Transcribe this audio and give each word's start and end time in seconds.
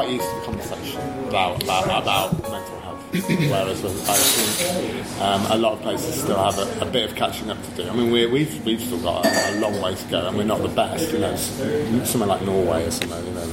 quite 0.00 0.12
used 0.12 0.30
to 0.30 0.34
the 0.36 0.46
conversation 0.46 1.00
about 1.28 1.62
about, 1.62 1.84
about 1.84 2.32
mental 2.50 2.80
health, 2.80 3.04
whereas 3.12 3.84
I 3.84 4.14
think 4.14 5.20
um, 5.20 5.44
a 5.52 5.58
lot 5.58 5.74
of 5.74 5.82
places 5.82 6.22
still 6.22 6.42
have 6.42 6.58
a, 6.58 6.86
a, 6.86 6.90
bit 6.90 7.10
of 7.10 7.14
catching 7.16 7.50
up 7.50 7.62
to 7.62 7.70
do. 7.72 7.86
I 7.86 7.92
mean, 7.92 8.10
we 8.10 8.24
we've 8.24 8.64
we've 8.64 8.80
still 8.80 9.02
got 9.02 9.26
a, 9.26 9.28
a, 9.28 9.60
long 9.60 9.78
way 9.82 9.94
to 9.94 10.08
go, 10.08 10.26
and 10.26 10.38
we're 10.38 10.44
not 10.44 10.62
the 10.62 10.68
best. 10.68 11.12
You 11.12 11.18
know, 11.18 11.36
somewhere 11.36 12.28
like 12.28 12.40
Norway 12.40 12.86
or 12.86 12.90
somewhere, 12.90 13.20
you 13.22 13.30
know, 13.32 13.44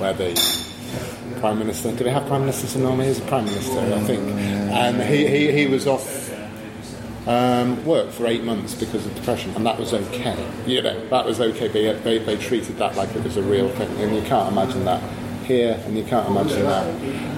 where 0.00 0.14
the 0.14 0.32
prime 1.40 1.58
minister. 1.58 1.92
Do 1.92 2.04
they 2.04 2.10
have 2.10 2.26
prime 2.26 2.46
ministers 2.46 2.76
in 2.76 2.82
Norway? 2.82 3.08
He's 3.08 3.18
a 3.18 3.22
prime 3.26 3.44
minister, 3.44 3.78
I 3.78 4.00
think, 4.00 4.22
and 4.22 5.02
he 5.02 5.26
he, 5.26 5.52
he 5.52 5.66
was 5.66 5.86
off 5.86 6.30
um, 7.26 7.84
work 7.84 8.10
for 8.10 8.26
eight 8.26 8.42
months 8.42 8.74
because 8.74 9.04
of 9.04 9.14
depression, 9.14 9.50
and 9.54 9.66
that 9.66 9.78
was 9.78 9.92
okay. 9.92 10.48
You 10.66 10.80
know, 10.80 11.08
that 11.08 11.26
was 11.26 11.42
okay. 11.42 11.68
They, 11.68 11.92
they, 11.92 12.16
they 12.16 12.38
treated 12.38 12.78
that 12.78 12.96
like 12.96 13.14
it 13.14 13.22
was 13.22 13.36
a 13.36 13.42
real 13.42 13.68
thing, 13.68 13.90
and 14.00 14.16
you 14.16 14.22
can't 14.22 14.50
imagine 14.50 14.86
that 14.86 15.02
here, 15.50 15.82
and 15.84 15.98
you 15.98 16.04
can't 16.04 16.28
imagine 16.28 16.62
that. 16.62 16.86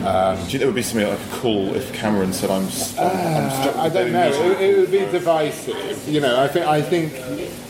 Um, 0.06 0.36
Do 0.36 0.42
you 0.42 0.48
think 0.48 0.58
there 0.60 0.68
would 0.68 0.74
be 0.74 0.82
something 0.82 1.08
like 1.08 1.18
a 1.18 1.36
call 1.40 1.74
if 1.74 1.92
Cameron 1.94 2.32
said, 2.32 2.50
"I'm"? 2.50 2.64
I'm, 2.98 3.10
I'm 3.38 3.78
uh, 3.78 3.86
I 3.86 3.88
don't 3.88 4.12
know. 4.12 4.28
It, 4.28 4.60
it, 4.60 4.78
would 4.78 4.90
be 4.90 4.98
divisive. 4.98 6.08
You 6.08 6.20
know, 6.20 6.38
I 6.38 6.48
think 6.48 6.66
I 6.66 6.82
think 6.82 7.12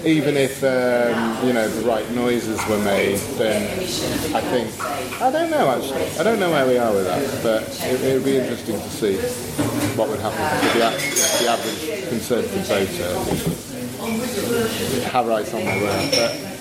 even 0.05 0.37
if 0.37 0.65
um, 0.65 1.47
you 1.47 1.53
know 1.53 1.69
the 1.69 1.87
right 1.87 2.09
noises 2.11 2.59
were 2.69 2.83
made, 2.83 3.19
then 3.39 3.63
I 4.35 4.41
think 4.53 4.69
I 5.23 5.31
don't 5.31 5.51
know 5.51 5.71
actually. 5.71 6.09
I 6.19 6.23
don't 6.25 6.41
know 6.41 6.51
where 6.51 6.67
we 6.67 6.77
are 6.77 6.93
with 6.93 7.07
that, 7.07 7.43
but 7.43 7.63
it, 7.87 8.01
it 8.03 8.15
would 8.15 8.25
be 8.25 8.37
interesting 8.39 8.81
to 8.81 8.91
see 8.91 9.17
what 9.97 10.09
would 10.09 10.21
happen 10.21 10.43
if 10.67 10.73
the, 10.75 11.45
the 11.45 11.51
average 11.51 12.09
Conservative 12.09 12.67
voter 12.67 13.13
have 15.09 15.27
rights 15.27 15.55
on 15.55 15.65
their 15.65 15.81
word. 15.83 16.52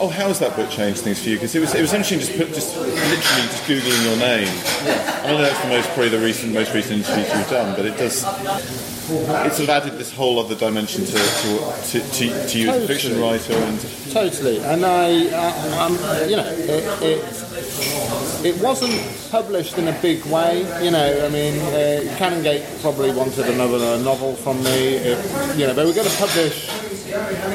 Oh, 0.00 0.08
how 0.08 0.28
has 0.28 0.38
that 0.38 0.56
book 0.56 0.70
changed 0.70 1.02
things 1.02 1.22
for 1.22 1.28
you? 1.28 1.36
Because 1.36 1.54
it 1.54 1.60
was 1.60 1.74
it 1.74 1.82
was 1.82 1.92
interesting 1.92 2.20
just 2.20 2.34
put 2.38 2.48
just 2.54 2.74
literally 2.74 3.18
just 3.20 3.64
googling 3.64 4.02
your 4.02 4.16
name. 4.16 4.48
Yeah. 4.82 5.20
I 5.24 5.26
know 5.26 5.42
that's 5.42 5.60
the 5.60 5.68
most 5.68 5.88
probably 5.88 6.08
the 6.08 6.18
recent 6.18 6.54
most 6.54 6.72
recent 6.72 7.06
interview 7.06 7.36
you've 7.36 7.50
done, 7.50 7.76
but 7.76 7.84
it 7.84 7.98
does. 7.98 8.24
It's 8.24 9.56
sort 9.56 9.60
of 9.60 9.68
added 9.68 9.98
this 9.98 10.10
whole 10.10 10.38
other 10.38 10.54
dimension 10.54 11.04
to 11.04 11.12
to, 11.12 11.76
to, 11.90 12.00
to, 12.00 12.46
to 12.48 12.58
you 12.58 12.66
totally. 12.66 12.68
as 12.68 12.84
a 12.84 12.86
fiction 12.86 13.20
writer 13.20 13.52
and 13.52 13.80
totally. 14.10 14.58
And 14.60 14.86
I, 14.86 15.08
I 15.36 16.24
you 16.24 16.36
know, 16.36 16.48
it, 16.48 17.02
it, 17.02 18.54
it 18.56 18.62
wasn't 18.62 18.96
published 19.30 19.76
in 19.76 19.88
a 19.88 20.00
big 20.00 20.24
way. 20.26 20.60
You 20.82 20.92
know, 20.92 21.26
I 21.26 21.28
mean, 21.28 21.58
uh, 21.60 22.16
Canongate 22.16 22.80
probably 22.80 23.12
wanted 23.12 23.46
another 23.48 24.02
novel 24.02 24.34
from 24.36 24.62
me. 24.62 24.96
It, 24.96 25.58
you 25.58 25.66
know, 25.66 25.74
they 25.74 25.84
were 25.84 25.92
going 25.92 26.08
to 26.08 26.16
publish 26.16 26.70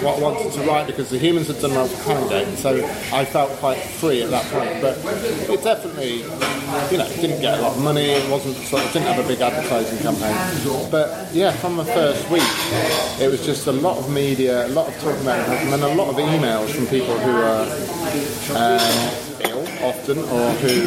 what 0.03 0.21
wanted 0.21 0.51
to 0.53 0.61
write 0.61 0.87
because 0.87 1.09
the 1.09 1.17
humans 1.17 1.47
had 1.47 1.59
done 1.59 1.71
well 1.71 1.87
Canongate, 1.87 2.55
so 2.57 2.85
I 3.13 3.25
felt 3.25 3.51
quite 3.59 3.77
free 3.77 4.21
at 4.21 4.29
that 4.29 4.45
point. 4.51 4.81
But 4.81 4.97
it 5.49 5.63
definitely, 5.63 6.19
you 6.91 6.97
know, 6.97 7.07
didn't 7.21 7.41
get 7.41 7.59
a 7.59 7.61
lot 7.61 7.75
of 7.75 7.83
money. 7.83 8.11
It 8.11 8.29
wasn't 8.29 8.55
sort 8.57 8.83
of 8.83 8.91
didn't 8.93 9.07
have 9.07 9.23
a 9.23 9.27
big 9.27 9.41
advertising 9.41 9.99
campaign. 9.99 10.35
But 10.91 11.33
yeah, 11.33 11.51
from 11.51 11.77
the 11.77 11.85
first 11.85 12.29
week, 12.29 12.43
it 13.21 13.29
was 13.29 13.45
just 13.45 13.67
a 13.67 13.71
lot 13.71 13.97
of 13.97 14.11
media, 14.11 14.67
a 14.67 14.69
lot 14.69 14.87
of 14.87 14.93
talking 15.01 15.21
about 15.21 15.47
it, 15.49 15.63
and 15.63 15.71
then 15.71 15.81
a 15.81 15.95
lot 15.95 16.09
of 16.09 16.15
emails 16.15 16.69
from 16.69 16.87
people 16.87 17.17
who 17.17 17.31
are. 17.31 17.65
Um, 18.55 19.25
ill 19.41 19.67
often 19.83 20.17
or 20.17 20.51
who 20.63 20.81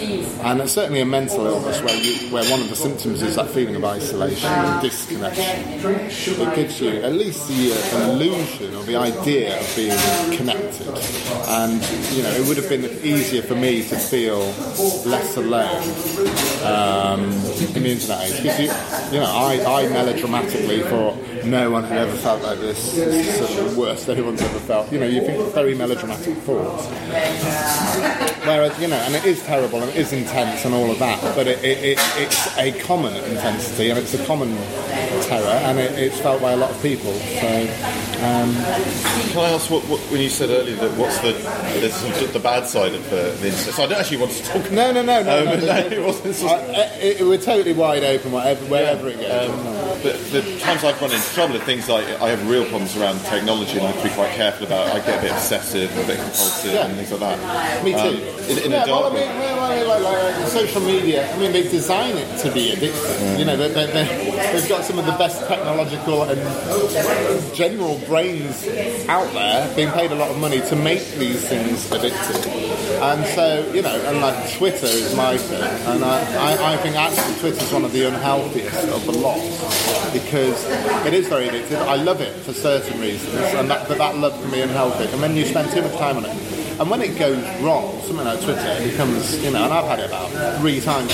and 0.00 0.60
it's 0.60 0.72
certainly 0.72 1.00
a 1.00 1.06
mental 1.06 1.46
illness 1.46 1.82
where 1.82 1.96
you, 1.96 2.32
where 2.32 2.48
one 2.50 2.60
of 2.60 2.68
the 2.68 2.76
symptoms 2.76 3.22
is 3.22 3.36
that 3.36 3.48
feeling 3.50 3.76
of 3.76 3.84
isolation 3.84 4.48
and 4.48 4.82
disconnection. 4.82 5.62
It 6.40 6.54
gives 6.54 6.80
you 6.80 6.90
at 7.02 7.12
least 7.12 7.48
the 7.48 7.72
illusion 8.04 8.74
or 8.74 8.82
the 8.84 8.96
idea 8.96 9.60
of 9.60 9.76
being 9.76 10.36
connected, 10.36 10.88
and 11.48 11.82
you 12.14 12.22
know 12.22 12.30
it 12.30 12.46
would 12.48 12.56
have 12.56 12.68
been 12.68 12.84
easier 13.04 13.42
for 13.42 13.54
me 13.54 13.86
to 13.88 13.96
feel 13.96 14.38
less 15.06 15.36
alone 15.36 15.82
um, 16.64 17.24
in 17.74 17.82
the 17.82 17.90
internet 17.90 18.22
age 18.22 18.42
because 18.42 18.58
you, 18.58 19.12
you 19.12 19.20
know 19.20 19.30
I, 19.30 19.82
I 19.82 19.88
melodramatically 19.88 20.82
thought 20.82 21.16
no 21.44 21.70
one 21.70 21.84
had 21.84 21.98
ever 21.98 22.16
felt 22.16 22.42
like 22.42 22.58
this. 22.58 22.94
This 22.94 23.40
is 23.40 23.74
the 23.74 23.80
worst 23.80 24.08
anyone's 24.08 24.42
ever 24.42 24.58
felt. 24.60 24.92
You 24.92 25.00
know, 25.00 25.06
you 25.06 25.20
think 25.20 25.52
very 25.54 25.74
melodramatic 25.74 26.36
thoughts. 26.38 26.86
Whereas, 28.44 28.78
you 28.80 28.88
know, 28.88 28.96
and 28.96 29.14
it 29.14 29.24
is 29.24 29.42
terrible 29.44 29.80
and 29.82 29.90
it 29.90 29.96
is 29.96 30.12
intense 30.12 30.64
and 30.64 30.74
all 30.74 30.90
of 30.90 30.98
that, 30.98 31.20
but 31.34 31.46
it, 31.46 31.62
it, 31.62 31.78
it, 31.78 31.98
it's 32.16 32.58
a 32.58 32.72
common 32.80 33.14
intensity 33.30 33.90
and 33.90 33.98
it's 33.98 34.14
a 34.14 34.24
common 34.26 34.54
terror 35.24 35.46
and 35.46 35.78
it's 35.78 36.18
felt 36.20 36.40
by 36.40 36.52
a 36.52 36.56
lot 36.56 36.70
of 36.70 36.82
people. 36.82 37.12
So, 37.12 37.48
um, 38.20 38.54
can 39.30 39.38
I 39.38 39.50
ask 39.50 39.70
what, 39.70 39.82
what, 39.84 40.00
when 40.10 40.20
you 40.20 40.28
said 40.28 40.50
earlier 40.50 40.76
that 40.76 40.96
what's 40.98 41.18
the 41.20 41.32
the, 41.80 42.30
the 42.32 42.38
bad 42.38 42.66
side 42.66 42.94
of 42.94 43.04
the, 43.10 43.36
the 43.40 43.48
incident? 43.48 43.76
So 43.76 43.82
I 43.82 43.86
don't 43.86 44.00
actually 44.00 44.18
want 44.18 44.32
to 44.32 44.42
talk. 44.44 44.70
No, 44.70 44.92
no, 44.92 45.02
no, 45.02 45.22
no. 45.22 45.38
Um, 45.38 45.44
no, 45.44 45.56
no, 45.56 45.66
no 45.66 45.86
it 45.86 46.02
wasn't. 46.24 46.50
I, 46.50 46.84
it, 47.00 47.20
we're 47.20 47.38
totally 47.38 47.72
wide 47.72 48.04
open, 48.04 48.32
whatever, 48.32 48.64
wherever 48.66 49.08
yeah. 49.08 49.16
it 49.16 49.48
goes. 49.48 49.66
Um, 49.66 49.79
but 50.02 50.18
the 50.32 50.42
times 50.60 50.84
I've 50.84 51.00
run 51.00 51.12
into 51.12 51.34
trouble 51.34 51.56
are 51.56 51.64
things 51.64 51.88
like 51.88 52.04
I 52.20 52.30
have 52.30 52.48
real 52.48 52.64
problems 52.64 52.96
around 52.96 53.20
technology 53.20 53.78
and 53.78 53.86
I 53.86 53.90
have 53.90 54.02
to 54.02 54.08
be 54.08 54.14
quite 54.14 54.32
careful 54.32 54.66
about. 54.66 54.88
I 54.88 55.04
get 55.04 55.18
a 55.18 55.22
bit 55.22 55.32
obsessive, 55.32 55.90
and 55.90 56.00
a 56.00 56.06
bit 56.06 56.16
compulsive, 56.16 56.72
yeah. 56.72 56.86
and 56.86 56.96
things 56.96 57.10
like 57.12 57.20
that. 57.20 57.84
Me 57.84 57.92
too. 57.92 57.98
Um, 57.98 58.40
in, 58.50 58.58
in 58.64 58.70
yeah, 58.70 58.84
well, 58.86 59.04
I 59.04 59.14
mean, 59.14 59.28
well, 59.38 59.88
like, 59.88 60.36
like, 60.36 60.48
social 60.48 60.80
media. 60.80 61.32
I 61.32 61.38
mean, 61.38 61.52
they 61.52 61.62
design 61.62 62.16
it 62.16 62.38
to 62.38 62.52
be 62.52 62.72
addictive. 62.72 63.16
Mm. 63.18 63.38
You 63.38 63.44
know, 63.44 63.56
they, 63.56 63.68
they, 63.68 63.86
they, 63.86 64.52
they've 64.52 64.68
got 64.68 64.84
some 64.84 64.98
of 64.98 65.06
the 65.06 65.12
best 65.12 65.46
technological 65.46 66.24
and 66.24 67.54
general 67.54 67.98
brains 68.06 68.66
out 69.08 69.32
there, 69.32 69.74
being 69.76 69.90
paid 69.90 70.12
a 70.12 70.14
lot 70.14 70.30
of 70.30 70.38
money 70.38 70.60
to 70.60 70.76
make 70.76 71.04
these 71.14 71.46
things 71.48 71.88
addictive. 71.90 72.40
And 73.00 73.24
so, 73.34 73.72
you 73.72 73.80
know, 73.80 73.96
and 74.06 74.20
like 74.20 74.52
Twitter 74.52 74.84
is 74.84 75.16
my 75.16 75.38
thing, 75.38 75.62
and 75.62 76.04
I, 76.04 76.20
I, 76.36 76.74
I 76.74 76.76
think 76.76 76.96
actually 76.96 77.34
Twitter 77.40 77.64
is 77.64 77.72
one 77.72 77.84
of 77.84 77.92
the 77.92 78.06
unhealthiest 78.06 78.88
of 78.88 79.06
the 79.06 79.12
lot 79.12 79.40
because 80.12 80.66
it 81.06 81.14
is 81.14 81.26
very 81.26 81.48
addictive. 81.48 81.78
I 81.78 81.96
love 81.96 82.20
it 82.20 82.34
for 82.44 82.52
certain 82.52 83.00
reasons, 83.00 83.34
and 83.54 83.70
that, 83.70 83.88
but 83.88 83.96
that 83.96 84.18
love 84.18 84.38
can 84.42 84.50
be 84.50 84.60
unhealthy. 84.60 85.04
And 85.04 85.22
when 85.22 85.34
you 85.34 85.46
spend 85.46 85.70
too 85.70 85.80
much 85.80 85.96
time 85.96 86.18
on 86.18 86.26
it, 86.26 86.36
and 86.78 86.90
when 86.90 87.00
it 87.00 87.18
goes 87.18 87.42
wrong, 87.62 88.00
something 88.02 88.26
like 88.26 88.42
Twitter, 88.42 88.68
it 88.68 88.90
becomes, 88.90 89.42
you 89.42 89.50
know, 89.50 89.64
and 89.64 89.72
I've 89.72 89.86
had 89.86 90.00
it 90.00 90.06
about 90.06 90.58
three 90.60 90.80
times 90.80 91.10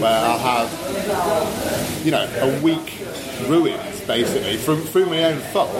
where 0.00 0.18
I'll 0.24 0.38
have, 0.38 2.04
you 2.04 2.10
know, 2.10 2.28
a 2.40 2.60
week 2.60 3.04
ruined 3.46 3.98
basically, 4.08 4.56
through, 4.56 4.82
through 4.84 5.06
my 5.06 5.22
own 5.24 5.38
fault, 5.52 5.70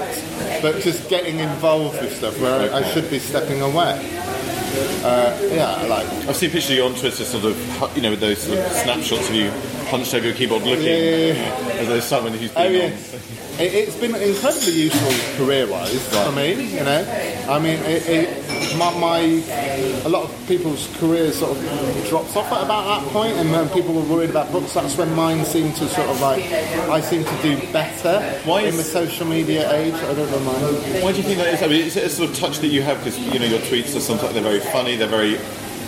but 0.63 0.81
just 0.83 1.09
getting 1.09 1.39
involved 1.39 2.01
with 2.01 2.15
stuff 2.15 2.39
where 2.41 2.71
I, 2.73 2.79
I 2.79 2.83
should 2.93 3.09
be 3.11 3.19
stepping 3.19 3.63
away. 3.63 3.97
Uh, 5.05 5.39
yeah, 5.53 5.83
like 5.87 6.07
I've 6.29 6.37
seen 6.37 6.51
pictures 6.51 6.71
of 6.71 6.77
you 6.77 6.85
on 6.85 6.95
Twitter, 6.95 7.25
sort 7.25 7.45
of, 7.45 7.97
you 7.97 8.03
know, 8.03 8.11
with 8.11 8.21
those 8.21 8.39
sort 8.43 8.59
of 8.59 8.73
snapshots 8.73 9.29
of 9.29 9.35
you 9.35 9.51
hunched 9.89 10.15
over 10.15 10.27
your 10.27 10.35
keyboard 10.35 10.63
looking 10.63 10.85
Yeah, 10.85 10.97
yeah, 10.97 11.33
yeah. 11.33 11.73
as 11.81 11.89
though 11.89 12.01
someone 12.01 12.33
who's 12.33 12.51
been 12.53 12.67
Oh, 12.67 12.69
yeah, 12.69 12.85
on. 12.87 12.93
it, 13.61 13.75
it's 13.75 13.97
been 13.97 14.15
incredibly 14.15 14.73
useful 14.73 15.37
career-wise 15.45 16.09
for 16.09 16.33
me. 16.33 16.75
You 16.77 16.85
know, 16.85 17.45
I 17.49 17.59
mean, 17.59 17.79
it, 17.85 18.07
it, 18.09 18.29
my, 18.77 18.99
my 18.99 19.19
a 20.05 20.09
lot 20.09 20.25
of 20.25 20.45
people's 20.49 20.89
careers 20.99 21.39
sort 21.39 21.57
of 21.57 22.07
drops 22.09 22.37
off 22.37 22.51
at 22.53 22.63
about 22.65 23.03
that 23.03 23.13
point, 23.13 23.33
and 23.35 23.51
when 23.51 23.69
people 23.71 23.95
were 23.95 24.03
worried 24.03 24.31
about 24.31 24.51
books, 24.53 24.75
that's 24.75 24.97
when 24.97 25.13
mine 25.15 25.45
seemed 25.45 25.75
to 25.77 25.89
sort 25.89 26.09
of 26.09 26.21
like 26.21 26.43
I 26.91 27.01
seem 27.01 27.25
to 27.25 27.43
do 27.43 27.57
better 27.73 28.21
Why 28.45 28.61
in 28.63 28.69
is- 28.69 28.77
the 28.79 28.85
social 28.85 29.27
media 29.27 29.71
age. 29.75 29.95
I 29.95 30.15
don't 30.15 30.31
know 30.31 30.41
mine. 30.41 31.03
Why 31.03 31.13
do 31.13 31.19
you 31.19 31.23
think 31.25 31.39
that 31.39 31.55
is? 31.55 31.63
I 31.63 31.67
mean, 31.69 31.83
is 31.87 31.97
it 31.97 32.05
a 32.05 32.11
sort 32.11 32.31
of 32.31 32.37
touch 32.37 32.59
that 32.59 32.69
you 32.69 32.83
have 32.83 32.99
because 32.99 33.19
you 33.19 33.39
know 33.39 33.47
your 33.47 33.61
tweets 33.61 33.95
are 33.97 34.01
sometimes 34.01 34.35
they're 34.35 34.43
very 34.43 34.61
funny, 34.61 34.97
they're 34.97 35.09
very 35.09 35.39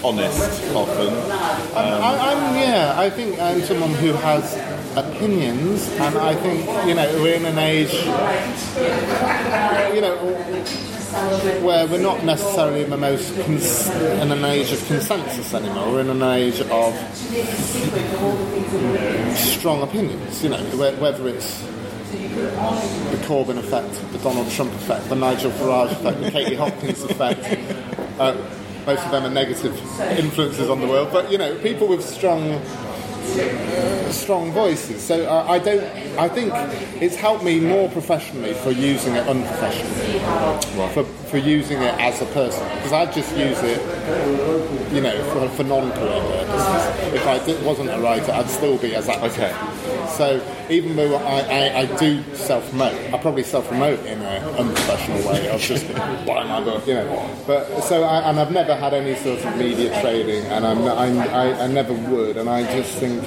honest 0.03 0.41
often. 0.75 1.09
Um, 1.09 2.03
I, 2.03 2.33
I'm 2.33 2.55
yeah. 2.57 2.95
I 2.97 3.11
think 3.11 3.39
I'm 3.39 3.61
someone 3.63 3.93
who 3.95 4.13
has 4.13 4.55
opinions, 4.97 5.89
and 5.93 6.17
I 6.17 6.35
think 6.35 6.67
you 6.89 6.95
know 6.95 7.07
we're 7.23 7.35
in 7.37 7.45
an 7.45 7.59
age, 7.59 7.93
you 9.95 10.01
know, 10.01 10.17
where 11.63 11.87
we're 11.87 12.01
not 12.01 12.25
necessarily 12.25 12.83
in 12.85 12.91
the 12.91 12.97
most 12.97 13.35
cons- 13.43 13.89
in 13.89 14.31
an 14.31 14.45
age 14.45 14.71
of 14.73 14.85
consensus 14.87 15.53
anymore. 15.55 15.93
We're 15.93 16.01
in 16.03 16.11
an 16.11 16.23
age 16.23 16.61
of 16.61 16.95
strong 19.37 19.83
opinions. 19.83 20.43
You 20.43 20.51
know, 20.51 20.63
whether 21.01 21.29
it's 21.29 21.63
the 22.13 23.19
Corbyn 23.27 23.59
effect, 23.59 23.93
the 24.13 24.19
Donald 24.19 24.51
Trump 24.51 24.73
effect, 24.75 25.09
the 25.09 25.17
Nigel 25.17 25.51
Farage 25.53 25.93
effect, 25.93 26.21
the 26.21 26.31
Katie 26.31 26.55
Hopkins 26.55 27.03
effect. 27.03 27.41
Uh, 28.21 28.37
most 28.87 29.05
of 29.05 29.11
them 29.11 29.25
are 29.25 29.31
negative 29.31 29.77
influences 30.19 30.71
on 30.71 30.81
the 30.81 30.87
world, 30.87 31.11
but 31.13 31.31
you 31.31 31.39
know, 31.39 31.55
people 31.59 31.87
with 31.87 32.03
strong, 32.05 32.61
uh, 33.39 34.13
strong 34.13 34.53
voices. 34.53 35.03
So 35.03 35.27
uh, 35.27 35.45
I 35.49 35.59
don't. 35.59 35.85
I 36.19 36.29
think 36.29 36.53
it's 37.03 37.17
helped 37.17 37.45
me 37.45 37.61
more 37.61 37.89
professionally 37.91 38.55
for 38.55 38.71
using 38.71 39.15
it 39.15 39.27
unprofessionally, 39.27 40.19
for 40.95 41.05
for 41.05 41.39
using 41.39 41.81
it 41.81 41.95
as 42.01 42.21
a 42.21 42.27
person 42.27 42.67
because 42.77 42.93
I 42.93 43.07
just 43.07 43.37
use 43.37 43.59
it, 43.63 43.81
you 44.93 45.01
know, 45.01 45.23
for, 45.33 45.49
for 45.51 45.63
non-career 45.63 46.21
purposes. 46.21 47.15
If 47.15 47.27
I 47.27 47.65
wasn't 47.65 47.91
a 47.91 48.01
writer, 48.01 48.33
I'd 48.33 48.49
still 48.49 48.77
be 48.79 48.95
as 48.97 49.09
active. 49.09 49.33
Okay. 49.33 49.53
So 50.17 50.41
even 50.69 50.97
though 50.97 51.17
I, 51.17 51.41
I, 51.41 51.79
I 51.81 51.97
do 51.97 52.23
self-promote, 52.35 52.95
I 53.13 53.19
probably 53.19 53.43
self-promote 53.43 54.01
in 54.01 54.21
an 54.21 54.43
unprofessional 54.57 55.29
way 55.29 55.49
of 55.49 55.61
just 55.61 55.87
buy 56.27 56.45
my 56.45 56.63
book, 56.63 56.87
you 56.87 56.95
know. 56.95 57.45
But 57.47 57.83
so 57.83 58.03
I, 58.05 58.29
and 58.29 58.39
I've 58.39 58.53
never 58.53 58.75
had 58.75 58.95
any 58.95 59.15
sort 59.17 59.39
of 59.45 59.57
media 59.57 60.01
trading, 60.01 60.45
and 60.47 60.67
I'm, 60.67 60.85
I'm, 60.87 61.19
I, 61.19 61.65
I 61.65 61.67
never 61.67 61.93
would, 61.95 62.37
and 62.37 62.49
I 62.49 62.65
just 62.75 62.99
think. 62.99 63.23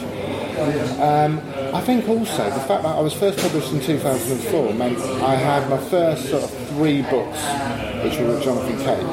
Um, 0.99 1.41
I 1.73 1.81
think 1.81 2.07
also 2.07 2.43
the 2.51 2.59
fact 2.59 2.83
that 2.83 2.95
I 2.95 2.99
was 2.99 3.13
first 3.13 3.39
published 3.39 3.73
in 3.73 3.81
2004 3.81 4.73
meant 4.75 4.99
I 4.99 5.35
had 5.35 5.67
my 5.67 5.77
first 5.89 6.29
sort 6.29 6.43
of 6.43 6.67
three 6.69 7.01
books, 7.01 7.39
which 8.03 8.19
were 8.19 8.27
with 8.27 8.43
Jonathan 8.43 8.77
Cape, 8.77 9.03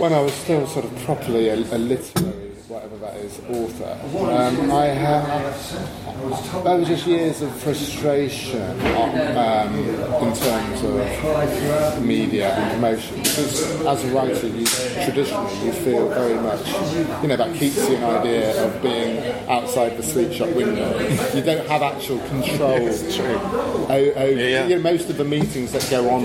when 0.00 0.14
I 0.14 0.20
was 0.20 0.32
still 0.32 0.66
sort 0.66 0.86
of 0.86 0.96
properly 1.04 1.48
a, 1.50 1.54
a 1.54 1.76
literary, 1.78 2.47
whatever 2.78 2.96
that 2.98 3.16
is, 3.16 3.40
author. 3.50 3.98
Um, 4.30 4.70
I 4.70 4.86
have. 4.86 6.64
that 6.64 6.78
was 6.78 6.86
just 6.86 7.06
years 7.06 7.42
of 7.42 7.52
frustration 7.56 8.62
um, 9.36 9.74
in 9.74 10.34
terms 10.34 10.84
of 10.84 12.04
media 12.04 12.54
and 12.54 12.72
promotion. 12.74 13.16
Because 13.18 13.84
as 13.84 14.04
a 14.04 14.14
writer, 14.14 14.46
you 14.46 14.64
traditionally 14.64 15.66
you 15.66 15.72
feel 15.72 16.08
very 16.08 16.40
much, 16.40 16.66
you 17.22 17.28
know, 17.28 17.36
that 17.36 17.52
Keatsian 17.56 18.02
idea 18.02 18.64
of 18.64 18.80
being 18.80 19.17
outside 19.48 19.96
the 19.96 20.02
sleep 20.02 20.32
shop 20.32 20.48
window. 20.50 20.98
You 21.34 21.42
don't 21.42 21.66
have 21.68 21.82
actual 21.82 22.18
control. 22.28 22.86
It's 22.88 23.16
true. 23.16 23.26
o- 23.26 24.12
over 24.16 24.40
yeah. 24.40 24.66
you 24.66 24.76
know, 24.76 24.82
most 24.82 25.10
of 25.10 25.16
the 25.16 25.24
meetings 25.24 25.72
that 25.72 25.86
go 25.90 26.10
on 26.10 26.24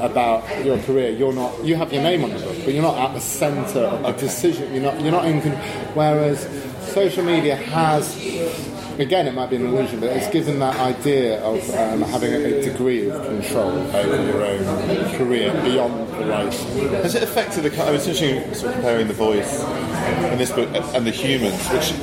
about 0.00 0.64
your 0.64 0.78
career, 0.78 1.10
you're 1.10 1.32
not. 1.32 1.64
You 1.64 1.76
have 1.76 1.92
your 1.92 2.02
name 2.02 2.24
on 2.24 2.30
the 2.30 2.38
book, 2.38 2.56
but 2.64 2.74
you're 2.74 2.82
not 2.82 2.98
at 2.98 3.14
the 3.14 3.20
centre 3.20 3.80
of 3.80 4.14
the 4.14 4.26
decision. 4.26 4.72
You're 4.72 4.82
not. 4.82 5.00
You're 5.00 5.12
not 5.12 5.24
in. 5.26 5.40
Whereas 5.94 6.48
social 6.92 7.24
media 7.24 7.56
has. 7.56 8.16
Again, 8.98 9.26
it 9.26 9.34
might 9.34 9.50
be 9.50 9.56
an 9.56 9.66
illusion, 9.66 9.98
but 9.98 10.10
it's 10.10 10.28
given 10.28 10.60
that 10.60 10.76
idea 10.76 11.42
of 11.42 11.68
um, 11.70 12.02
having 12.02 12.32
a, 12.32 12.44
a 12.44 12.62
degree 12.62 13.10
of 13.10 13.24
control 13.26 13.72
over 13.72 14.24
your 14.24 14.44
own 14.44 15.16
career 15.16 15.52
beyond 15.64 16.08
the 16.10 16.26
writing. 16.26 16.88
Has 17.02 17.16
it 17.16 17.24
affected 17.24 17.64
the? 17.64 17.84
I 17.84 17.90
was 17.90 18.04
sort 18.04 18.22
of 18.22 18.72
comparing 18.74 19.08
the 19.08 19.14
voice 19.14 19.64
in 20.32 20.38
this 20.38 20.50
book 20.52 20.68
and 20.74 21.06
the 21.06 21.10
humans, 21.10 21.66
which 21.68 21.98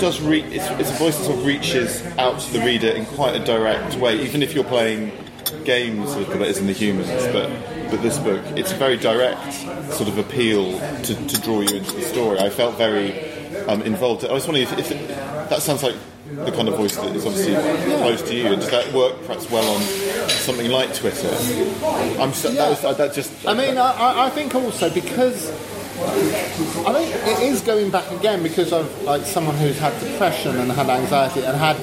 does 0.00 0.20
re- 0.20 0.42
it's, 0.42 0.66
it's 0.80 0.90
a 0.90 0.94
voice 0.94 1.16
that 1.18 1.24
sort 1.24 1.38
of 1.38 1.46
reaches 1.46 2.04
out 2.18 2.40
to 2.40 2.52
the 2.52 2.60
reader 2.60 2.88
in 2.88 3.06
quite 3.06 3.34
a 3.40 3.44
direct 3.44 3.96
way, 3.96 4.20
even 4.22 4.42
if 4.42 4.54
you're 4.54 4.64
playing 4.64 5.12
games 5.64 6.14
with 6.16 6.28
that 6.28 6.42
is 6.42 6.58
in 6.58 6.66
the 6.66 6.72
humans. 6.72 7.08
But 7.32 7.50
but 7.90 8.02
this 8.02 8.18
book, 8.18 8.42
it's 8.56 8.72
a 8.72 8.76
very 8.76 8.96
direct 8.96 9.52
sort 9.92 10.08
of 10.08 10.18
appeal 10.18 10.78
to, 11.04 11.14
to 11.28 11.40
draw 11.40 11.60
you 11.60 11.76
into 11.76 11.92
the 11.92 12.02
story. 12.02 12.38
I 12.40 12.50
felt 12.50 12.76
very 12.76 13.12
um, 13.68 13.80
involved. 13.82 14.24
I 14.24 14.32
was 14.32 14.44
wondering 14.46 14.66
if, 14.66 14.76
if 14.78 14.90
it, 14.90 15.08
that 15.50 15.62
sounds 15.62 15.84
like 15.84 15.94
the 16.28 16.50
kind 16.50 16.66
of 16.68 16.76
voice 16.76 16.96
that 16.96 17.14
is 17.14 17.24
obviously 17.24 17.54
close 17.54 18.20
to 18.22 18.34
you. 18.34 18.46
And 18.48 18.60
does 18.60 18.70
that 18.72 18.92
work 18.92 19.14
perhaps 19.24 19.48
well 19.48 19.64
on 19.76 19.80
something 20.28 20.68
like 20.68 20.92
Twitter? 20.96 21.28
I'm 22.20 22.32
so, 22.32 22.50
that, 22.50 22.82
was, 22.82 22.96
that 22.98 23.14
just 23.14 23.46
I 23.46 23.54
mean, 23.54 23.78
I, 23.78 23.92
I- 23.92 24.26
I 24.26 24.30
think 24.30 24.52
also 24.56 24.90
because 24.90 25.48
I 25.98 26.92
think 26.92 27.14
it 27.26 27.42
is 27.42 27.62
going 27.62 27.90
back 27.90 28.10
again 28.12 28.42
because 28.42 28.72
of 28.72 29.02
like 29.04 29.22
someone 29.22 29.56
who's 29.56 29.78
had 29.78 29.98
depression 30.00 30.56
and 30.56 30.70
had 30.70 30.88
anxiety 30.90 31.42
and 31.44 31.56
had, 31.56 31.76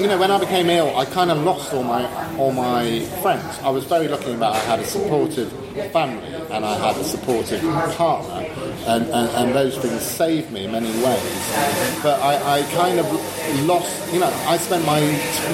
you 0.00 0.06
know, 0.06 0.18
when 0.18 0.30
I 0.30 0.38
became 0.38 0.68
ill, 0.68 0.94
I 0.96 1.06
kind 1.06 1.30
of 1.30 1.38
lost 1.38 1.72
all 1.72 1.82
my 1.82 2.04
all 2.36 2.52
my 2.52 3.00
friends. 3.22 3.58
I 3.62 3.70
was 3.70 3.84
very 3.84 4.08
lucky 4.08 4.32
in 4.32 4.40
that 4.40 4.52
I 4.52 4.58
had 4.58 4.80
a 4.80 4.84
supportive 4.84 5.50
family 5.92 6.26
and 6.50 6.64
I 6.64 6.78
had 6.78 6.96
a 6.96 7.04
supportive 7.04 7.62
partner, 7.96 8.46
and, 8.86 9.04
and, 9.06 9.28
and 9.30 9.54
those 9.54 9.76
things 9.78 10.02
saved 10.02 10.50
me 10.50 10.64
in 10.64 10.72
many 10.72 10.90
ways. 11.04 11.52
But 12.02 12.20
I, 12.20 12.60
I 12.60 12.62
kind 12.74 12.98
of 12.98 13.06
lost, 13.66 14.12
you 14.12 14.20
know, 14.20 14.32
I 14.46 14.56
spent 14.56 14.84
my 14.86 15.00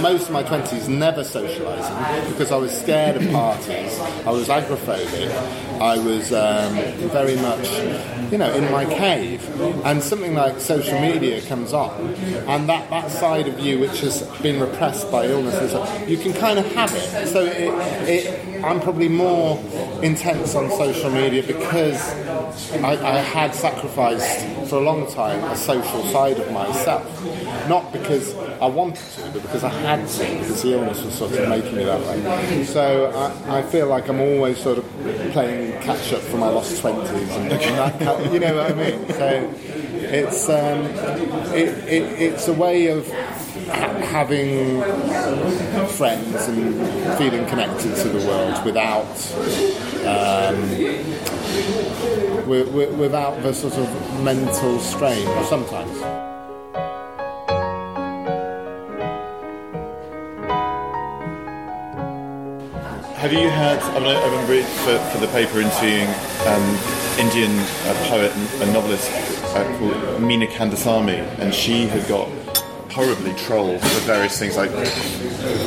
most 0.00 0.26
of 0.26 0.32
my 0.32 0.42
twenties 0.42 0.88
never 0.88 1.22
socialising 1.22 2.28
because 2.28 2.52
I 2.52 2.56
was 2.56 2.72
scared 2.76 3.16
of 3.16 3.30
parties. 3.30 3.98
I 4.26 4.30
was 4.30 4.48
agoraphobic. 4.48 5.30
I 5.80 5.98
was 5.98 6.32
um, 6.32 6.74
very 7.10 7.36
much, 7.36 7.68
you 8.30 8.38
know, 8.38 8.52
in 8.52 8.70
my 8.70 8.84
cave. 8.84 9.42
And 9.84 10.02
something 10.02 10.34
like 10.34 10.60
social 10.60 11.00
media 11.00 11.40
comes 11.42 11.72
on, 11.72 12.14
and 12.48 12.68
that, 12.68 12.88
that 12.90 13.10
side 13.10 13.48
of 13.48 13.60
you 13.60 13.78
which 13.78 14.00
has 14.00 14.22
been 14.40 14.60
repressed 14.60 15.10
by 15.10 15.26
illness, 15.26 15.72
you 16.08 16.16
can 16.16 16.32
kind 16.32 16.58
of 16.58 16.66
have 16.74 16.92
it. 16.94 17.26
So 17.28 17.44
it, 17.44 18.08
it, 18.08 18.64
I'm 18.64 18.80
probably 18.80 19.08
more 19.08 19.58
intense 20.02 20.54
on 20.54 20.70
social 20.70 21.10
media 21.10 21.42
because 21.42 22.00
I, 22.82 22.96
I 22.96 23.18
had 23.18 23.54
sacrificed 23.54 24.68
for 24.68 24.76
a 24.76 24.80
long 24.80 25.10
time 25.12 25.42
a 25.44 25.56
social 25.56 26.04
side 26.04 26.38
of 26.38 26.50
myself. 26.52 27.24
Not 27.68 27.92
because 27.92 28.34
I 28.60 28.66
wanted 28.66 29.04
to, 29.16 29.30
but 29.32 29.42
because 29.42 29.64
I 29.64 29.70
had 29.70 30.06
to, 30.06 30.38
because 30.38 30.62
the 30.62 30.72
illness 30.72 31.02
was 31.02 31.14
sort 31.14 31.32
of 31.32 31.48
making 31.48 31.76
me 31.76 31.84
that 31.84 32.00
way. 32.00 32.64
So 32.64 33.10
I, 33.46 33.58
I 33.58 33.62
feel 33.62 33.86
like 33.88 34.08
I'm 34.08 34.20
always 34.20 34.58
sort 34.58 34.78
of 34.78 34.84
playing 35.32 35.80
catch 35.82 36.12
up 36.12 36.20
for 36.20 36.36
my 36.36 36.48
lost 36.48 36.82
20s 36.82 37.08
and, 37.08 37.52
and 37.52 38.00
that 38.00 38.32
you 38.32 38.38
know 38.40 38.54
what 38.56 38.72
I 38.72 38.74
mean? 38.74 39.08
So 39.12 39.50
it's, 40.06 40.48
um, 40.48 40.84
it, 41.54 41.68
it, 41.88 42.20
it's 42.20 42.48
a 42.48 42.52
way 42.52 42.88
of 42.88 43.10
ha- 43.68 43.98
having 44.00 44.82
friends 45.88 46.46
and 46.48 47.18
feeling 47.18 47.46
connected 47.46 47.94
to 47.96 48.08
the 48.08 48.26
world 48.26 48.64
without 48.64 49.06
um, 50.06 50.70
wi- 52.44 52.64
wi- 52.64 52.90
without 52.98 53.42
the 53.42 53.52
sort 53.52 53.74
of 53.74 54.22
mental 54.22 54.78
strain 54.78 55.26
sometimes. 55.44 56.00
Have 63.16 63.32
you 63.32 63.48
had? 63.48 63.78
I, 63.80 64.00
mean, 64.00 64.16
I 64.16 64.24
remember 64.26 64.62
for, 64.84 64.98
for 65.10 65.18
the 65.18 65.28
paper 65.28 65.58
interviewing 65.58 66.08
um, 66.46 66.78
Indian 67.18 67.58
uh, 67.58 67.94
poet 68.08 68.30
and, 68.36 68.72
novelist 68.74 69.10
uh, 69.56 69.64
called 69.78 69.94
Meena 70.20 70.46
Kandasamy, 70.46 71.20
and 71.38 71.54
she 71.54 71.86
had 71.86 72.06
got 72.06 72.28
horribly 72.92 73.32
trolled 73.34 73.80
for 73.80 74.00
various 74.00 74.38
things 74.38 74.56
like, 74.56 74.70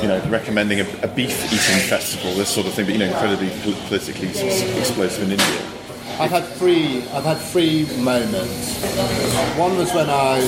you 0.03 0.08
know, 0.08 0.22
recommending 0.29 0.82
a, 0.82 0.88
a 1.01 1.08
beef 1.08 1.46
eating 1.46 1.89
festival, 1.89 2.32
this 2.36 2.48
sort 2.50 2.67
of 2.67 2.74
thing, 2.74 2.86
but 2.86 2.94
you 2.94 3.00
know, 3.00 3.08
incredibly 3.08 3.50
pol- 3.62 3.88
politically 3.88 4.27
explosive 4.27 5.24
in 5.24 5.32
India. 5.32 5.76
I've 6.20 6.32
had 6.32 6.46
three. 6.58 7.04
I've 7.10 7.24
had 7.24 7.38
three 7.38 7.86
moments. 7.98 8.82
One 9.56 9.78
was 9.78 9.94
when 9.94 10.10
I 10.10 10.40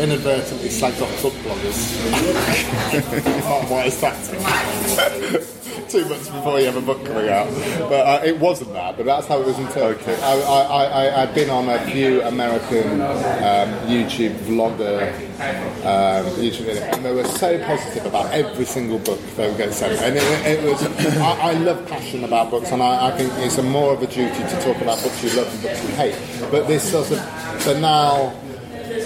inadvertently 0.00 0.68
slagged 0.68 1.00
off 1.00 1.22
book 1.22 1.32
bloggers. 1.44 1.94
Not 3.44 3.70
wise 3.70 3.98
tactic. 4.00 4.38
Two 5.88 6.06
months 6.06 6.28
before 6.28 6.60
you 6.60 6.66
have 6.66 6.76
a 6.76 6.82
book 6.82 7.04
coming 7.04 7.28
out, 7.30 7.48
but 7.88 8.06
uh, 8.06 8.20
it 8.24 8.38
wasn't 8.38 8.72
that. 8.74 8.96
But 8.96 9.06
that's 9.06 9.26
how 9.26 9.40
it 9.40 9.46
was 9.46 9.58
interpreted. 9.58 10.02
Okay. 10.02 10.22
I, 10.22 10.34
I, 10.34 10.84
I, 10.84 11.22
I'd 11.22 11.34
been 11.34 11.48
on 11.48 11.68
a 11.68 11.78
few 11.90 12.22
American 12.22 13.00
um, 13.00 13.70
YouTube 13.88 14.34
vlogger 14.40 15.28
um, 15.38 16.26
YouTube 16.34 16.68
and 16.68 17.04
they 17.04 17.14
were 17.14 17.24
so 17.24 17.58
positive 17.64 18.06
about 18.06 18.32
every 18.32 18.64
single 18.64 18.98
book 18.98 19.20
they 19.36 19.48
were 19.48 19.56
going 19.56 19.70
to 19.70 19.74
send. 19.74 19.96
And 20.00 20.16
it, 20.16 20.58
it 20.58 20.64
was, 20.64 20.82
I, 21.18 21.50
I 21.50 21.52
love 21.52 21.86
passion 21.86 22.24
about 22.24 22.50
books, 22.50 22.72
and 22.72 22.82
I, 22.82 23.08
I 23.08 23.16
think 23.16 23.32
it's 23.38 23.58
a 23.58 23.62
more 23.62 23.92
of 23.94 24.02
a 24.02 24.06
duty 24.06 24.34
to 24.34 24.60
talk 24.62 24.80
about 24.82 25.00
books 25.02 25.22
you 25.22 25.30
love 25.30 25.52
and 25.52 25.62
books 25.62 25.82
you 25.84 25.94
hate. 25.94 26.50
But 26.50 26.66
this 26.66 26.90
sort 26.90 27.10
of 27.12 27.18
banal 27.64 28.34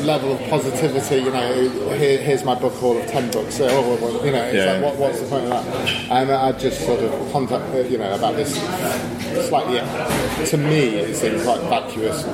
level 0.05 0.33
of 0.33 0.41
positivity, 0.49 1.17
you 1.17 1.31
know, 1.31 1.69
here, 1.97 2.19
here's 2.19 2.45
my 2.45 2.55
book 2.55 2.73
haul 2.75 2.99
of 2.99 3.07
10 3.07 3.31
books, 3.31 3.57
so, 3.57 3.67
oh, 3.71 4.25
you 4.25 4.31
know, 4.33 4.43
it's 4.43 4.55
Yeah. 4.57 4.73
like, 4.75 4.83
what, 4.83 4.97
what's 4.97 5.21
the 5.21 5.27
point 5.27 5.45
of 5.45 5.51
that? 5.51 6.11
And 6.11 6.31
I 6.33 6.53
just 6.53 6.85
sort 6.85 7.01
of 7.01 7.33
contact, 7.33 7.65
uh, 7.75 7.79
you 7.79 7.99
know, 7.99 8.13
about 8.15 8.37
this 8.37 8.55
slightly, 9.49 9.79
to 10.47 10.57
me, 10.57 10.97
it 10.97 11.15
seems 11.17 11.43
quite 11.45 11.61
vacuous 11.63 12.25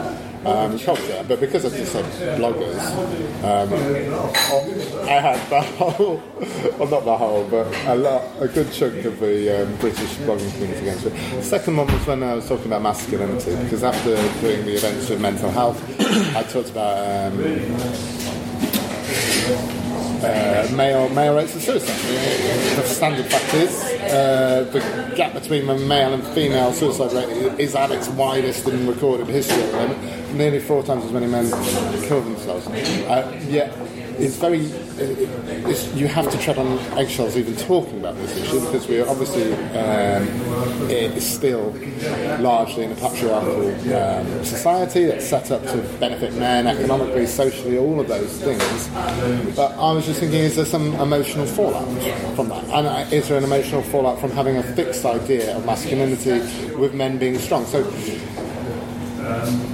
um, 0.46 0.78
culture, 0.78 1.24
but 1.28 1.40
because 1.40 1.64
I 1.66 1.70
just 1.76 1.92
said 1.92 2.04
bloggers, 2.38 2.80
um, 3.44 3.68
I 5.08 5.20
had 5.20 5.50
the 5.50 5.62
whole, 5.62 6.22
well 6.78 6.88
not 6.88 7.04
the 7.06 7.16
whole, 7.16 7.44
but 7.44 7.66
a 7.86 7.94
lot, 7.94 8.22
a 8.40 8.46
good 8.46 8.70
chunk 8.70 9.02
of 9.06 9.18
the 9.18 9.62
um, 9.62 9.74
British 9.76 10.16
blogging 10.16 10.52
community 10.52 10.80
against 10.80 11.06
it. 11.06 11.14
The 11.14 11.42
second 11.42 11.78
one 11.78 11.86
was 11.86 12.06
when 12.06 12.22
I 12.22 12.34
was 12.34 12.46
talking 12.46 12.66
about 12.66 12.82
masculinity, 12.82 13.56
because 13.64 13.82
after 13.82 14.16
doing 14.42 14.66
the 14.66 14.74
events 14.76 15.08
with 15.08 15.20
mental 15.22 15.50
health, 15.50 15.82
I 16.36 16.42
talked 16.42 16.70
about 16.70 17.32
um, 17.32 17.40
uh, 20.22 20.68
male 20.76 21.08
male 21.10 21.36
rates 21.36 21.54
of 21.56 21.62
suicide. 21.62 21.96
The 22.76 22.82
standard 22.82 23.26
fact 23.26 23.54
is 23.54 23.82
uh, 24.12 24.68
the 24.70 25.14
gap 25.16 25.32
between 25.32 25.66
the 25.66 25.76
male 25.78 26.12
and 26.12 26.22
female 26.34 26.72
suicide 26.74 27.12
rate 27.12 27.58
is 27.58 27.74
at 27.74 27.90
its 27.92 28.08
widest 28.08 28.68
in 28.68 28.86
recorded 28.86 29.28
history. 29.28 29.62
Nearly 30.34 30.60
four 30.60 30.82
times 30.82 31.04
as 31.06 31.12
many 31.12 31.26
men 31.26 31.48
kill 32.06 32.20
themselves. 32.20 32.66
Uh, 32.66 33.40
yet 33.48 33.72
it's 34.18 34.36
very 34.36 34.60
it's, 34.60 35.94
you 35.94 36.08
have 36.08 36.30
to 36.30 36.38
tread 36.38 36.58
on 36.58 36.78
eggshells 36.98 37.36
even 37.36 37.54
talking 37.56 37.98
about 38.00 38.16
this 38.16 38.36
issue 38.36 38.60
because 38.60 38.86
we're 38.88 39.08
obviously 39.08 39.52
um, 39.76 41.20
still 41.20 41.70
largely 42.40 42.84
in 42.84 42.92
a 42.92 42.94
patriarchal 42.94 43.68
um, 43.94 44.44
society 44.44 45.04
that's 45.04 45.26
set 45.26 45.50
up 45.50 45.62
to 45.62 45.76
benefit 46.00 46.34
men 46.34 46.66
economically, 46.66 47.26
socially, 47.26 47.78
all 47.78 48.00
of 48.00 48.08
those 48.08 48.40
things. 48.40 48.88
But 49.54 49.72
I 49.72 49.92
was 49.92 50.06
just 50.06 50.20
thinking, 50.20 50.40
is 50.40 50.56
there 50.56 50.64
some 50.64 50.94
emotional 50.96 51.46
fallout 51.46 51.86
from 52.34 52.48
that? 52.48 52.64
And 52.64 52.86
uh, 52.86 53.06
is 53.10 53.28
there 53.28 53.38
an 53.38 53.44
emotional 53.44 53.82
fallout 53.82 54.20
from 54.20 54.30
having 54.30 54.56
a 54.56 54.62
fixed 54.62 55.04
idea 55.04 55.56
of 55.56 55.64
masculinity 55.64 56.40
with 56.74 56.94
men 56.94 57.18
being 57.18 57.38
strong? 57.38 57.64
So 57.66 57.84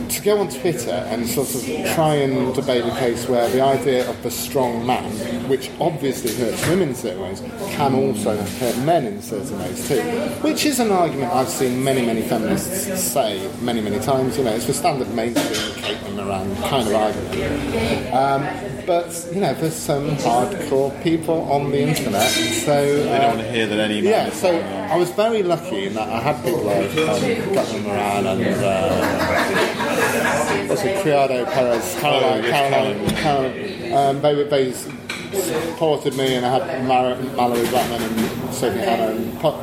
to 0.09 0.23
go 0.23 0.39
on 0.39 0.49
Twitter 0.49 0.91
and 0.91 1.27
sort 1.27 1.55
of 1.55 1.65
try 1.95 2.15
and 2.15 2.55
debate 2.55 2.85
a 2.85 2.91
case 2.99 3.29
where 3.29 3.49
the 3.51 3.61
idea 3.61 4.09
of 4.09 4.23
the 4.23 4.31
strong 4.31 4.87
man, 4.87 5.11
which 5.49 5.71
obviously 5.81 6.35
hurts 6.35 6.67
women 6.69 6.91
in 6.91 6.95
certain 6.95 7.21
ways, 7.21 7.41
can 7.71 7.95
also 7.95 8.37
hurt 8.37 8.77
men 8.79 9.07
in 9.07 9.23
certain 9.23 9.59
ways 9.59 9.89
too, 9.89 10.01
which 10.43 10.65
is 10.67 10.81
an 10.81 10.91
argument 10.91 11.33
I've 11.33 11.49
seen 11.49 11.83
many, 11.83 12.05
many 12.05 12.23
feminists 12.23 13.03
say 13.03 13.51
many, 13.61 13.81
many 13.81 13.99
times. 14.01 14.37
You 14.39 14.45
know, 14.45 14.55
it's 14.55 14.67
the 14.67 14.75
standard 14.75 15.13
mainstream 15.15 15.85
Caitlin 15.85 16.17
Moran 16.17 16.55
kind 16.57 16.89
of 16.89 16.95
argument. 16.95 18.15
Um, 18.15 18.74
but 18.87 19.29
you 19.35 19.41
know, 19.41 19.55
there's 19.55 19.75
some 19.75 20.11
hardcore 20.19 21.03
people 21.03 21.51
on 21.51 21.71
the 21.71 21.81
internet, 21.81 22.29
so 22.31 23.05
They 23.05 23.17
uh, 23.17 23.21
don't 23.21 23.37
want 23.37 23.47
to 23.47 23.53
hear 23.53 23.67
that 23.67 23.81
any 23.81 24.01
yeah, 24.01 24.31
so 24.31 24.57
I 24.59 24.97
was 24.97 25.11
very 25.11 25.43
lucky 25.43 25.87
in 25.87 25.95
that 25.95 26.09
I 26.09 26.21
had 26.21 26.43
people 26.45 26.63
like 26.63 26.91
um, 26.91 27.21
Caitlin 27.55 27.83
Moran 27.85 28.27
and 28.27 28.65
uh, 28.65 30.67
what's 30.69 30.83
it, 30.85 31.03
Criado 31.03 31.45
Perez, 31.47 31.97
Caroline, 32.01 32.45
Oh, 32.45 32.51
Caroline, 32.51 33.11
Caroline. 33.17 33.93
Um, 33.93 34.21
they, 34.23 34.35
were- 34.35 34.45
they 34.45 34.73
supported 34.73 36.17
me, 36.17 36.35
and 36.37 36.47
I 36.47 36.59
had 36.59 36.85
Mar- 36.85 37.17
Malorie 37.37 37.69
Blackman 37.71 38.03
and 38.03 38.55
Sophie 38.55 38.79
Hannah 38.79 39.15
and 39.17 39.39
po- 39.41 39.59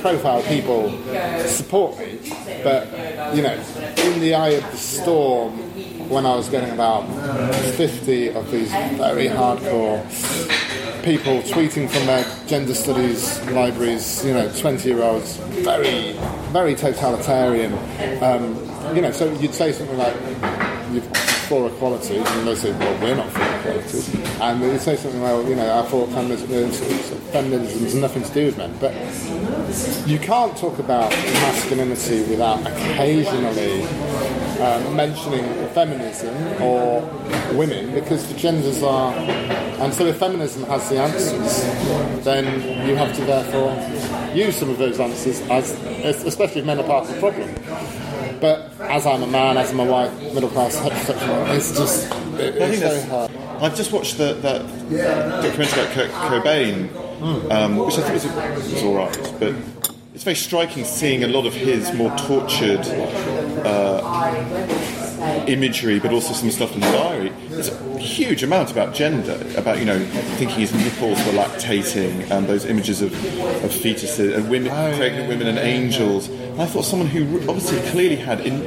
profile 0.00 0.42
people 0.42 0.90
support 1.46 1.98
me. 1.98 2.18
But 2.62 2.88
you 3.36 3.42
know, 3.42 3.54
in 3.98 4.20
the 4.20 4.34
eye 4.34 4.50
of 4.50 4.70
the 4.70 4.76
storm, 4.78 5.63
when 6.08 6.26
I 6.26 6.34
was 6.34 6.48
getting 6.48 6.70
about 6.70 7.02
50 7.76 8.30
of 8.30 8.50
these 8.50 8.70
very 8.96 9.26
hardcore 9.26 10.02
people 11.04 11.40
tweeting 11.42 11.88
from 11.90 12.06
their 12.06 12.24
gender 12.46 12.74
studies 12.74 13.40
libraries, 13.50 14.24
you 14.24 14.32
know, 14.32 14.50
20 14.58 14.88
year 14.88 15.02
olds, 15.02 15.36
very, 15.36 16.12
very 16.52 16.74
totalitarian. 16.74 17.72
Um, 18.22 18.56
you 18.94 19.02
know, 19.02 19.10
so 19.10 19.30
you'd 19.34 19.54
say 19.54 19.72
something 19.72 19.98
like, 19.98 20.14
you're 20.92 21.02
for 21.44 21.68
equality, 21.68 22.16
and 22.16 22.48
they 22.48 22.54
say, 22.54 22.72
well, 22.72 23.02
we're 23.02 23.14
not 23.14 23.28
for 23.30 23.42
equality. 23.42 24.02
And 24.40 24.62
they'd 24.62 24.80
say 24.80 24.96
something 24.96 25.22
like, 25.22 25.46
you 25.46 25.54
know, 25.54 25.78
I 25.78 25.82
thought 25.88 26.08
feminism, 26.10 26.48
feminism's 27.32 27.94
nothing 27.94 28.22
to 28.22 28.32
do 28.32 28.46
with 28.46 28.58
men. 28.58 28.74
But 28.80 28.94
you 30.08 30.18
can't 30.18 30.56
talk 30.56 30.78
about 30.78 31.10
masculinity 31.10 32.22
without 32.30 32.66
occasionally 32.66 33.82
um, 34.60 34.96
mentioning 34.96 35.44
feminism 35.68 36.34
or 36.62 37.02
women 37.54 37.94
because 37.94 38.26
the 38.28 38.34
genders 38.38 38.82
are. 38.82 39.12
And 39.14 39.92
so 39.92 40.06
if 40.06 40.16
feminism 40.16 40.64
has 40.64 40.88
the 40.88 40.98
answers, 40.98 42.24
then 42.24 42.44
you 42.88 42.96
have 42.96 43.14
to 43.16 43.24
therefore 43.24 43.72
use 44.34 44.56
some 44.56 44.70
of 44.70 44.78
those 44.78 44.98
answers, 45.00 45.40
as 45.50 45.72
especially 46.24 46.60
if 46.60 46.66
men 46.66 46.78
are 46.78 46.84
part 46.84 47.08
of 47.08 47.14
the 47.14 47.20
problem. 47.20 47.54
But 48.40 48.70
as 48.80 49.06
I'm 49.06 49.22
a 49.22 49.26
man, 49.26 49.56
as 49.56 49.70
I'm 49.70 49.80
a 49.80 49.84
white, 49.84 50.12
middle 50.34 50.50
class, 50.50 50.76
heterosexual, 50.76 51.56
it's 51.56 51.76
just. 51.76 52.12
It, 52.34 52.56
it's 52.56 52.80
very 52.80 53.02
hard. 53.02 53.30
I've 53.60 53.76
just 53.76 53.92
watched 53.92 54.18
the, 54.18 54.34
that 54.34 54.66
documentary 55.42 55.82
about 55.82 55.94
Kurt 55.94 56.10
Cobain, 56.10 57.50
um, 57.50 57.76
which 57.76 57.96
I 57.96 58.02
think 58.02 58.14
was, 58.14 58.72
was 58.72 58.82
all 58.82 58.96
right, 58.96 59.34
but 59.38 59.54
it's 60.14 60.22
very 60.22 60.36
striking 60.36 60.84
seeing 60.84 61.24
a 61.24 61.26
lot 61.26 61.44
of 61.44 61.52
his 61.52 61.92
more 61.92 62.16
tortured 62.16 62.86
uh, 63.66 65.44
imagery, 65.48 65.98
but 65.98 66.12
also 66.12 66.32
some 66.32 66.52
stuff 66.52 66.72
in 66.72 66.80
the 66.80 66.86
diary. 66.92 67.32
There's 67.48 67.68
a 67.68 67.98
huge 67.98 68.44
amount 68.44 68.70
about 68.70 68.94
gender, 68.94 69.44
about 69.56 69.80
you 69.80 69.84
know 69.84 69.98
thinking 70.36 70.60
his 70.60 70.72
nipples 70.72 71.18
were 71.26 71.32
lactating, 71.32 72.30
and 72.30 72.46
those 72.46 72.64
images 72.64 73.02
of, 73.02 73.12
of 73.12 73.72
fetuses 73.72 74.36
and 74.36 74.48
women, 74.48 74.70
pregnant 74.96 75.28
women 75.28 75.48
and 75.48 75.58
angels. 75.58 76.28
And 76.28 76.62
I 76.62 76.66
thought 76.66 76.84
someone 76.84 77.08
who 77.08 77.40
obviously 77.50 77.80
clearly 77.90 78.16
had 78.16 78.40
in 78.40 78.60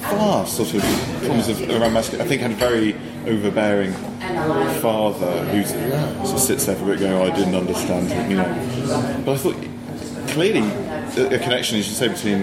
vast 0.00 0.58
sort 0.58 0.74
of 0.74 0.82
problems 1.20 1.48
of, 1.48 1.62
around 1.70 1.94
masculinity. 1.94 2.26
I 2.26 2.28
think 2.28 2.42
had 2.42 2.50
a 2.50 2.54
very 2.54 2.94
overbearing 3.26 3.92
father 4.82 5.44
who 5.46 5.64
sort 5.64 6.34
of 6.34 6.40
sits 6.40 6.66
there 6.66 6.76
for 6.76 6.84
a 6.84 6.86
bit 6.88 7.00
going, 7.00 7.12
oh, 7.14 7.22
I 7.22 7.34
didn't 7.34 7.54
understand 7.54 8.12
it, 8.12 8.30
you 8.30 8.36
know. 8.36 9.22
But 9.24 9.32
I 9.32 9.38
thought 9.38 9.56
clearly 10.28 10.89
a 11.16 11.34
a 11.34 11.38
connection, 11.38 11.78
as 11.78 11.88
you 11.88 11.94
say, 11.94 12.08
between 12.08 12.40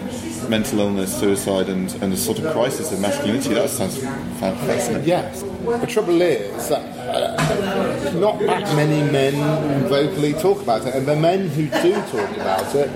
mental 0.49 0.79
illness, 0.79 1.17
suicide, 1.19 1.69
and, 1.69 1.93
and 2.01 2.11
the 2.11 2.17
sort 2.17 2.39
of 2.39 2.51
crisis 2.53 2.91
of 2.91 2.99
masculinity. 2.99 3.53
That 3.53 3.69
sounds 3.69 3.97
fascinating. 4.39 5.07
Yes. 5.07 5.41
The 5.41 5.87
trouble 5.87 6.21
is 6.21 6.69
that 6.69 6.81
uh, 7.07 8.11
not 8.19 8.39
that 8.39 8.75
many 8.75 9.09
men 9.11 9.87
vocally 9.87 10.33
talk 10.33 10.61
about 10.61 10.85
it, 10.85 10.95
and 10.95 11.05
the 11.05 11.15
men 11.15 11.47
who 11.49 11.67
do 11.81 11.93
talk 11.93 12.31
about 12.37 12.73
it 12.75 12.89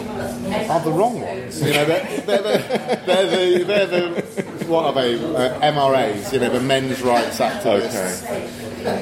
are 0.70 0.80
the 0.82 0.92
wrong 0.92 1.22
ones. 1.22 1.62
You 1.62 1.74
know, 1.74 1.86
they're, 1.86 2.22
they're, 2.26 2.42
the, 2.42 3.02
they're, 3.06 3.58
the, 3.58 3.64
they're 3.64 3.88
the, 3.88 4.41
what 4.72 4.86
are 4.86 4.94
they, 4.94 5.16
uh, 5.16 5.60
MRAs, 5.60 6.32
you 6.32 6.40
know, 6.40 6.50
the 6.50 6.62
men's 6.62 7.02
rights 7.02 7.40
activists 7.40 8.26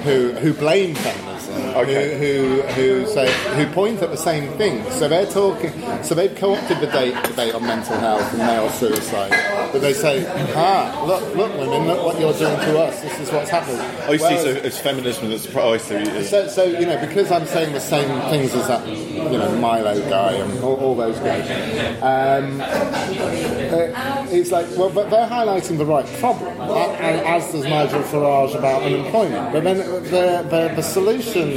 who, 0.02 0.32
who 0.34 0.54
blame 0.54 0.96
feminism. 0.96 1.56
Okay. 1.78 2.18
Who, 2.18 2.62
who, 2.62 3.02
who 3.04 3.08
say 3.08 3.32
who 3.56 3.72
point 3.72 4.02
at 4.02 4.10
the 4.10 4.18
same 4.18 4.52
thing. 4.58 4.90
So 4.92 5.08
they're 5.08 5.26
talking. 5.26 5.72
So 6.04 6.16
they've 6.16 6.36
co-opted 6.36 6.80
the 6.80 6.88
debate, 6.88 7.16
debate 7.24 7.54
on 7.54 7.64
mental 7.64 7.98
health 7.98 8.28
and 8.34 8.40
male 8.40 8.70
suicide. 8.70 9.32
But 9.72 9.82
they 9.82 9.94
say, 9.94 10.26
ah, 10.56 11.04
look, 11.06 11.36
look, 11.36 11.52
women, 11.58 11.88
look 11.88 12.04
what 12.06 12.20
you're 12.20 12.34
doing 12.34 12.60
to 12.60 12.80
us. 12.80 13.02
This 13.02 13.20
is 13.20 13.32
what's 13.32 13.50
happening. 13.50 13.80
Oh, 14.08 14.12
you 14.14 14.18
see, 14.20 14.24
Whereas- 14.26 14.44
so 14.44 14.50
it's 14.50 14.80
feminism 14.80 15.30
that's. 15.30 15.56
Oh, 15.56 15.74
I 15.74 15.78
see. 15.78 16.24
so, 16.24 16.48
so 16.48 16.64
you 16.64 16.86
know, 16.86 16.98
because 17.06 17.32
I'm 17.32 17.46
saying 17.46 17.74
the 17.74 17.80
same 17.80 18.08
things 18.30 18.54
as 18.56 18.68
that, 18.68 18.88
you 18.88 19.38
know, 19.38 19.56
Milo 19.58 20.00
guy 20.10 20.34
and 20.34 20.64
all, 20.64 20.76
all 20.78 20.96
those 20.96 21.20
guys, 21.20 21.46
um, 22.02 22.62
uh, 22.62 24.26
it's 24.30 24.52
like, 24.52 24.66
well, 24.78 24.90
but 24.90 25.10
they're 25.10 25.28
highlighting 25.28 25.78
the 25.78 25.86
right 25.86 26.06
problem, 26.20 26.60
as 26.62 27.52
does 27.52 27.64
Nigel 27.64 28.02
Farage 28.04 28.56
about 28.58 28.84
unemployment. 28.84 29.52
But 29.54 29.64
then 29.64 29.78
the, 29.78 30.48
the, 30.50 30.74
the 30.76 30.82
solution 30.82 31.48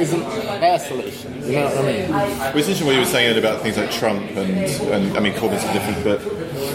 isn't 0.00 0.20
their 0.60 0.78
solution. 0.78 1.34
You 1.46 1.52
know 1.52 1.64
what 1.66 1.78
I 1.78 1.82
mean? 1.92 2.10
Well, 2.10 2.56
it's 2.58 2.68
interesting 2.68 2.86
what 2.86 2.94
you 2.94 3.00
were 3.00 3.06
saying 3.06 3.38
about 3.38 3.60
things 3.62 3.76
like 3.76 3.90
Trump 3.90 4.22
and, 4.36 4.50
and 4.92 5.16
I 5.16 5.20
mean, 5.20 5.32
Corbyn's 5.34 5.64
a 5.64 5.72
different, 5.72 6.02
but 6.04 6.20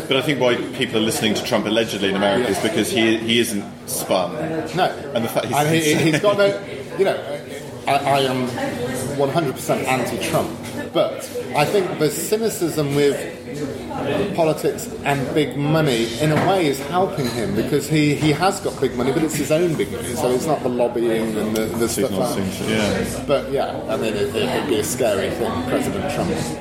but 0.07 0.17
I 0.17 0.21
think 0.21 0.39
why 0.39 0.55
people 0.77 0.97
are 0.97 1.01
listening 1.05 1.33
to 1.35 1.43
Trump 1.43 1.65
allegedly 1.65 2.09
in 2.09 2.15
America 2.15 2.49
is 2.49 2.59
because 2.59 2.91
he 2.91 3.17
he 3.17 3.39
isn't 3.39 3.63
spun. 3.87 4.33
No. 4.75 4.85
And 5.15 5.25
the 5.25 5.29
fact 5.29 5.45
he's, 5.47 5.55
And 5.55 5.69
he, 5.69 5.93
he's 5.95 6.19
got 6.19 6.37
no, 6.37 6.45
you 6.97 7.05
know, 7.05 7.17
I, 7.87 7.93
I 7.93 8.19
am 8.21 8.47
100% 9.17 9.85
anti-Trump, 9.87 10.49
but 10.93 11.13
I 11.55 11.65
think 11.65 11.99
the 11.99 12.09
cynicism 12.09 12.95
with 12.95 14.35
politics 14.35 14.87
and 15.03 15.33
big 15.33 15.57
money, 15.57 16.07
in 16.21 16.31
a 16.31 16.35
way, 16.47 16.67
is 16.67 16.79
helping 16.87 17.27
him 17.27 17.55
because 17.55 17.89
he, 17.89 18.15
he 18.15 18.31
has 18.31 18.59
got 18.59 18.79
big 18.79 18.95
money, 18.95 19.11
but 19.11 19.23
it's 19.23 19.35
his 19.35 19.51
own 19.51 19.75
big 19.75 19.91
money, 19.91 20.13
so 20.15 20.29
it's 20.31 20.45
not 20.45 20.61
the 20.63 20.69
lobbying 20.69 21.35
and 21.37 21.55
the, 21.55 21.65
the 21.65 21.89
stuff. 21.89 22.11
like- 22.11 22.69
yeah. 22.69 23.23
But 23.27 23.51
yeah, 23.51 23.81
I 23.89 23.97
mean, 23.97 24.13
it, 24.13 24.33
it'd 24.35 24.69
be 24.69 24.79
a 24.79 24.83
scary 24.83 25.29
thing, 25.31 25.51
President 25.63 26.13
Trump 26.13 26.60